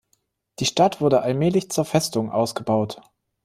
Die 0.57 0.65
Stadt 0.65 0.99
wurde 0.99 1.21
allmählich 1.21 1.69
zur 1.69 1.85
Festung 1.85 2.31
ausgebaut. 2.31 3.03